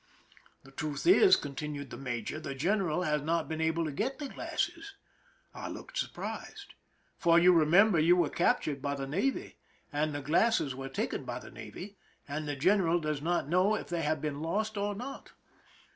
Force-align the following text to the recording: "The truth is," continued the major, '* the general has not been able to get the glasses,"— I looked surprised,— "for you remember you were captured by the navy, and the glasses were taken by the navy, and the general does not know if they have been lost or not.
"The 0.63 0.71
truth 0.71 1.05
is," 1.05 1.35
continued 1.35 1.91
the 1.91 1.95
major, 1.95 2.39
'* 2.39 2.39
the 2.39 2.55
general 2.55 3.03
has 3.03 3.21
not 3.21 3.47
been 3.47 3.61
able 3.61 3.85
to 3.85 3.91
get 3.91 4.17
the 4.17 4.29
glasses,"— 4.29 4.95
I 5.53 5.67
looked 5.69 5.95
surprised,— 5.95 6.73
"for 7.19 7.37
you 7.37 7.53
remember 7.53 7.99
you 7.99 8.15
were 8.15 8.31
captured 8.31 8.81
by 8.81 8.95
the 8.95 9.05
navy, 9.05 9.57
and 9.93 10.15
the 10.15 10.21
glasses 10.23 10.73
were 10.73 10.89
taken 10.89 11.23
by 11.23 11.37
the 11.37 11.51
navy, 11.51 11.99
and 12.27 12.47
the 12.47 12.55
general 12.55 12.99
does 12.99 13.21
not 13.21 13.47
know 13.47 13.75
if 13.75 13.89
they 13.89 14.01
have 14.01 14.21
been 14.23 14.41
lost 14.41 14.75
or 14.75 14.95
not. 14.95 15.33